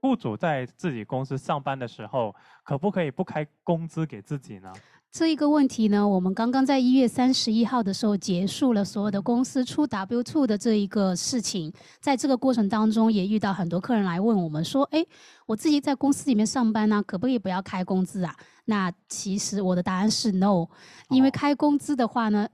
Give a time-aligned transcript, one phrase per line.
[0.00, 2.34] 雇主在自己公司上班的时候，
[2.64, 4.72] 可不可以不开工资给自己呢？
[5.12, 15.04] 这一个问题呢，我们刚刚在一月三十一号的时候结束了所有的公司出 W two 的这一个事情，在这个过程当中也遇到很多客人来问我们说，哎，
[15.46, 18.34] 我自己在公司里面上班呢，可不可以不要开工资啊？
[18.66, 20.66] 那其实我的答案是 no，
[21.08, 22.48] 因为开工资的话呢。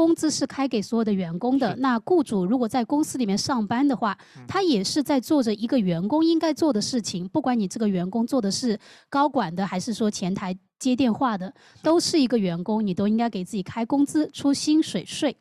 [0.00, 1.76] 工资是开给所有的员工的。
[1.76, 4.16] 那雇主如果在公司里面上班的话，
[4.48, 7.28] 他也是在做着一个员工应该做的事情。
[7.28, 15.36] 不管你这个员工做的是高管的，还是说前台接电话的，都是一个员工，你都应该给自己开工资、出薪水税。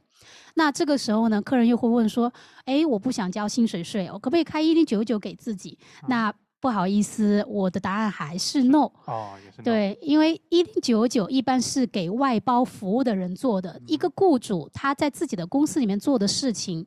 [0.55, 2.33] 那这个时候呢，客人又会问说
[2.67, 8.91] ：“哎，我不想交薪水税，我可不可以开一零九九给自己？”那不好意思，我的答案还是 no。
[9.05, 9.61] 哦，也是。
[9.61, 13.81] 对，因为一零九九一般是给外包服务的人做的。
[13.87, 16.85] 一个雇主他在自己的公司里面做的事情，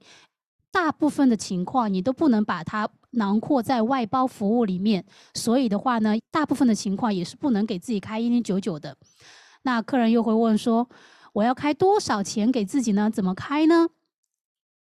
[0.71, 5.05] 大部分的情况你都不能把它囊括在外包服务里面。
[5.35, 8.97] 所以的话呢，大部分的情况也是不能给自己开一零九九的。
[9.63, 10.87] 那客人又会问说，
[11.33, 13.11] 我要开多少钱给自己呢？
[13.11, 13.89] 怎么开呢？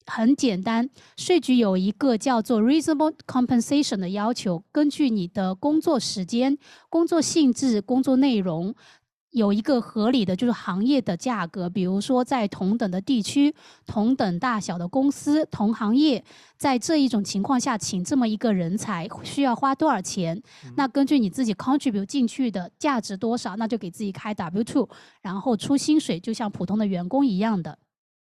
[0.07, 6.59] 很简单，税局有一个叫做 reasonable compensation 的要求，根据你的工作时间、
[6.91, 8.75] 工作性质、工作内容，
[9.31, 11.71] 有一个合理的就是行业的价格。
[11.71, 13.55] 比如说，在同等的地区、
[13.87, 16.23] 同等大小的公司、同行业，
[16.59, 20.41] 在这一种情况下，请这么一个人才需要花多少钱？
[20.77, 24.89] 那根据你自己 contribute 进去的价值多少，那就给自己开 W two，
[25.23, 27.79] 然后出薪水，就像普通的员工一样的。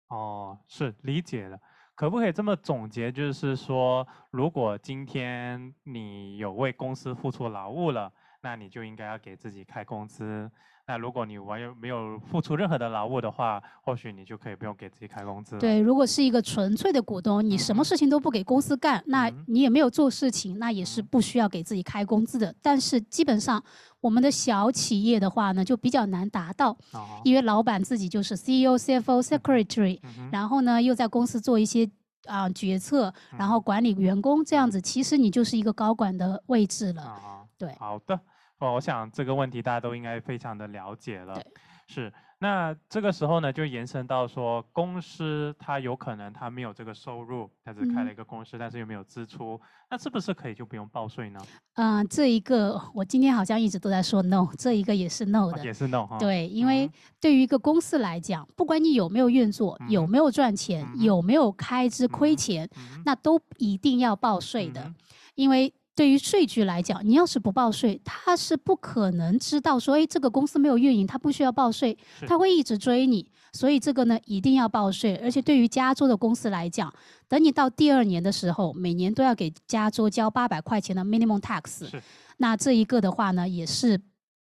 [0.09, 1.59] 哦，是理解了。
[1.95, 3.09] 可不可以这么总结？
[3.11, 8.11] 就是说，如果今天你有为公司付出劳务了，
[8.46, 10.48] 那你就应该要给自己开工资。
[10.88, 15.58] 那如果你完全没有付出任何的劳务的话，或许你就可以不用给自己开工资。
[15.58, 22.54] 对，如果是一个纯粹的股东，你什么事情都不给公司干，那你也没有做事情，那也是不需要给自己开工资的。
[22.62, 23.64] 但是基本上，
[24.00, 26.78] 我们的小企业的话呢，就比较难达到，
[27.23, 30.00] 因为老板自己就是 CEO、CFO、Secretary，
[30.32, 31.89] 然后呢又在公司做一些
[32.28, 37.48] 啊决策，然后管理员工这样子，其实你就是一个高管的位置了。
[37.58, 38.20] 对，好的。
[38.60, 41.42] 哦，我想这个问题大家都应该非常的了解了。
[41.88, 42.11] 是。
[42.38, 51.39] 那这个时候呢，就延伸到说，公司它有可能它没有这个收入，它只开了一个公司，但是又没有支出，那是不是可以就不用报税呢？
[51.76, 55.64] 嗯，这一个我今天好像一直都在说 no，这一个也是 no 的。
[55.64, 56.17] 也是 no 哈。
[56.20, 56.92] 对，因为
[57.22, 62.70] 对于一个公司来讲，不管你有没有运作，有没有赚钱，有没有开支亏钱，
[63.05, 64.93] 那都一定要报税的，
[65.36, 65.73] 因为。
[65.95, 71.98] 对于税局来讲，你要是不报税，他是不可能知道说，哎，这个公司没有运营，他不需要报税，
[72.28, 73.32] 他会一直追你。
[73.54, 75.16] 所以这个呢，一定要报税。
[75.23, 76.94] 而且对于加州的公司来讲，
[77.30, 81.89] 等你到第二年的时候，每年都要给加州交八百块钱的 minimum tax。
[82.36, 83.98] 那这一个的话呢，也是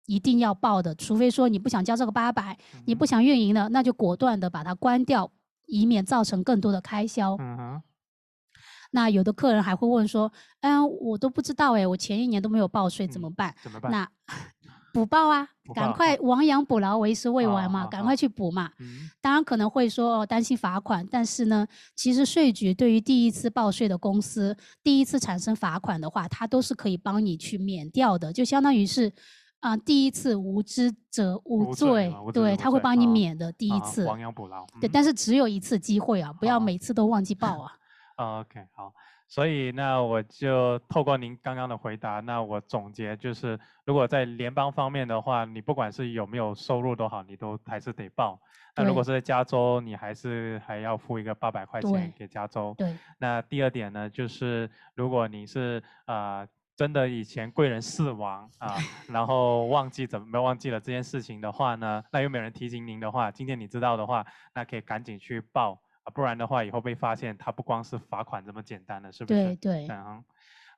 [0.06, 0.92] 一定要报的。
[0.96, 5.30] 除非说你不想交这个八百，你不想运营了，那就果断的把它关掉，
[5.66, 7.36] 以免造成更多的开销。
[7.38, 7.82] 嗯哼。
[8.90, 10.32] 那有的客人还会问说
[10.62, 13.90] ：“嗯，我都不知道哎，我前一年都没有报税，怎么办？”怎么办？
[13.92, 14.08] 那
[14.90, 18.70] 补报啊，赶快亡羊补牢，为时未晚嘛，赶快去补嘛。
[19.20, 29.12] 当然可能会说哦，担心罚款，但是呢，其实税局对于第一次报税的公司，第一次产生罚款的话，它都是可以帮你去免掉的，就相当于是
[29.60, 34.66] 啊，第一次无知者无罪，对他会帮你免的第一次亡羊补牢。
[34.80, 37.72] 对，但是只有一次机会啊，不要每次都忘记报啊。
[38.18, 38.92] OK，好，
[39.28, 48.40] 所以那我就透过您刚刚的回答，那我总结就是，如果在联邦方面的话，你不管是有没有收入都好，你都还是得报。
[48.74, 52.74] 那如果是在加州，你还是还要付一个八百块钱给加州。
[52.76, 52.92] 对。
[53.18, 58.74] 那第二点呢，就是如果你是啊真的以前贵人死亡啊，
[59.08, 65.80] 然后忘记怎么忘记了这件事情的话呢，那又没有人提醒您的话，今天你知道的话，那可以赶紧去报。
[66.10, 69.56] 不然的话，以后被发现，它不光是罚款这么简单的，是不是？
[69.56, 69.86] 对对。
[69.88, 70.24] 嗯，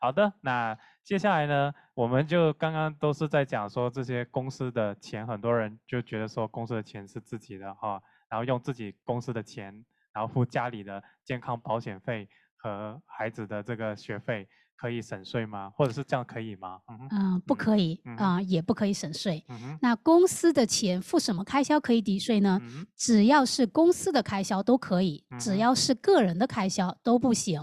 [0.01, 0.33] 好的。
[0.41, 14.49] 那接下来呢，我们就刚刚都是在讲说这些公司的钱，很多人就觉得说公司的钱是自己的哈，然后用自己公司的钱，然后付家里的健康保险费和孩子的这个学费。
[14.81, 15.71] 可以省税吗？
[15.77, 16.79] 或者是这样可以吗？
[17.11, 19.45] 嗯，不可以啊，也不可以省税。
[19.83, 22.59] 那公司的钱付什么开销可以抵税呢？
[22.97, 27.63] 只要是公司的开销都可以，只要是个人的开销都不行。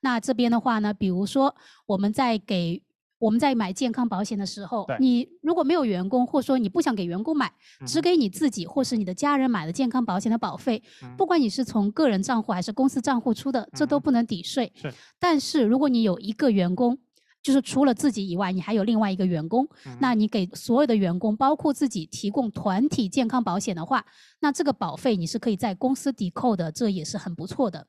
[0.00, 1.54] 那这边的话呢，比如说
[1.86, 2.82] 我们在给。
[3.18, 7.52] 我们在买健康保险的时候，你如果没有员工，或者说你不想给员工买，
[7.86, 10.82] 只给你自己或是你的家人买的健康保险的保费，
[11.16, 14.72] 不管你是从个人账户还是公司账户出的，这都不能抵税。
[14.74, 14.92] 是。
[15.18, 16.98] 但是如果你有一个员工，
[17.40, 19.66] 就是除了自己以外，你还有另外一个员工，
[20.00, 24.04] 那你给所有的员工，包括自己提供团体健康保险的话，
[24.40, 27.86] 那这个保费你是可以在公司抵扣的，这也是很不错的。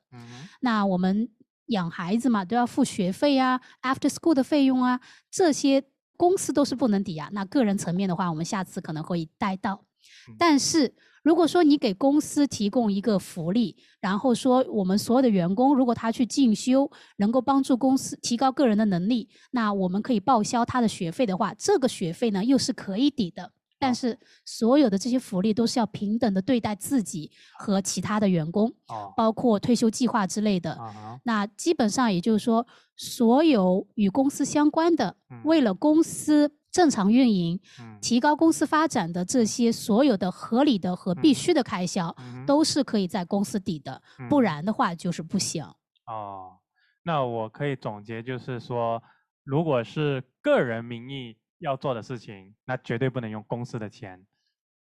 [0.60, 1.28] 那我们
[1.70, 5.00] 养孩子嘛，都要付学费啊，after school 的费用啊，
[5.30, 5.82] 这些
[6.16, 7.28] 公司都是不能抵押。
[7.32, 9.84] 那个人层面的话，我们下次可能会带到，
[10.38, 10.94] 但是。
[11.22, 23.52] 如果说你给公司提供一个福利，然后说我们所有的员工如果他去进修，能够帮助公司提高个人的能力，那我们可以报销他的学费的话，这个学费呢又是可以抵的。
[23.80, 28.72] 但是所有的这些福利都是要平等的对待自己和其他的员工，
[29.16, 30.78] 包括退休计划之类的。
[31.24, 32.64] 那基本上也就是说，
[32.96, 36.52] 所有与公司相关的，为了公司。
[36.72, 37.58] 正常运营，
[38.00, 42.14] 提高公司发展的这些所有的合理的和必须的开销，
[42.46, 45.64] 都是可以在公司抵的，不然的话就是不行。
[46.06, 46.58] 哦，
[47.02, 49.02] 那我可以总结就是说，
[49.42, 54.26] 如果是个人名义要做的事情，那绝对不能用公司的钱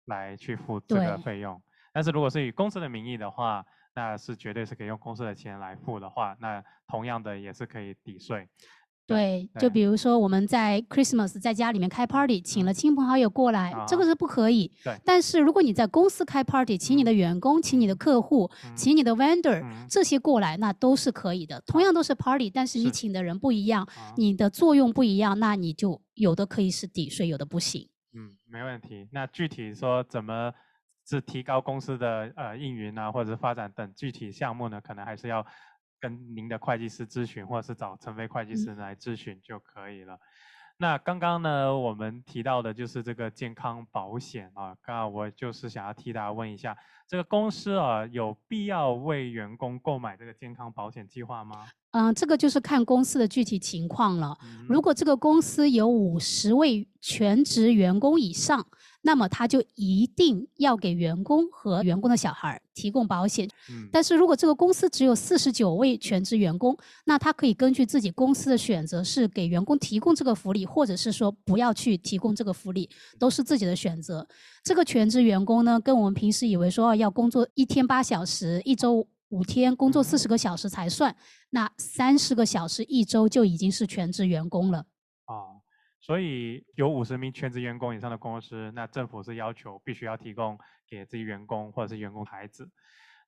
[0.05, 1.61] 来去付这个费用。
[1.93, 8.47] 但是如果是以公司的名义的话，那是绝对是可以用公司的钱来付的话，那同样的也是可以抵税。
[9.09, 14.71] 对，就比如说我们在 Christmas 在家里面开 party，请了亲朋好友过来，这个是不可以。
[14.83, 14.95] 对。
[15.03, 21.61] 但是如果你在公司开 party，请你的员工、请你的客户、请你的 vendor 这些过来，那都是可以的。
[21.65, 27.89] 同样都是 party，但是你请的人不一样，你的作用不一样，那你就有的可以是抵税，有的不行。
[28.13, 29.07] 嗯，没问题。
[29.11, 30.53] 那具体说怎么
[31.07, 34.79] 是提高公司的呃运营啊，或者是发展等具体项目呢？
[34.81, 35.45] 可能还是要。
[35.99, 40.17] 跟您的会计师咨询，或者是找陈飞会计师来咨询就可以了。
[40.81, 44.73] 那刚刚呢，我们提到的就是这个健康保险啊。
[44.81, 46.73] 刚刚我就是想要替大家问一下，
[47.05, 51.67] 这个公司啊，有必要为员工购买这个健康保险计划吗？
[51.91, 54.37] 嗯，这个就是看公司的具体情况了。
[54.69, 58.65] 如果这个公司有五十位全职员工以上，
[59.01, 63.47] 那么他就一定要给员工和员工的小孩提供保险。
[63.69, 74.27] 嗯但是如果这个公司只有四十九位全职员工，那他可以根据自己公司的选择，是给员工提供这个福利，或者是说不要去提供这个福利，都是自己的选择。
[74.63, 81.15] 这个全职员工呢，跟我们平时以为说要工作一天八小时，一周五天工作四十个小时才算，
[81.51, 84.85] 那三十个小时一周就已经是全职员工了。
[85.99, 86.01] 啊。
[86.01, 90.57] 所以有五十名全职员工以上的公司，那政府是要求必须要提供
[90.87, 92.69] 给自己员工或者是员工孩子。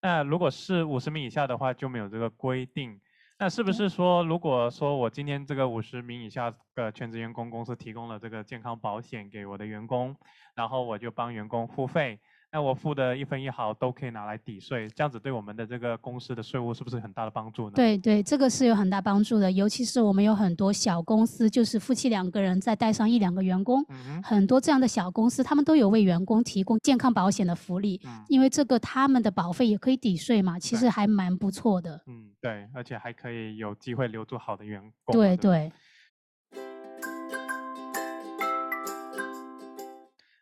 [0.02, 3.00] 那如果是五十名以下的话，就没有这个规定。
[3.38, 10.16] 那是不是说，如果说我今天这个五十名以下的全职员工公司提供了这个健康保险给我的员工，
[10.56, 12.20] 然后我就帮员工付费？
[12.54, 17.72] 那我付的一分一毫都可以拿来抵税，这样子对我们的这个公司的税务是不是很大的帮助呢？
[17.76, 23.82] 对对，这个是有很大帮助的，尤其是我们有很多小公司，就是夫妻两个人再带上一两个员工，
[24.22, 32.02] 很多这样的小公司，他们都有为员工提供健康保险的福利，因为这个他们的保费也可以抵税嘛，其实还蛮不错的。
[32.08, 35.16] 嗯，对，而且还可以有机会留住好的员工。
[35.16, 35.72] 对对。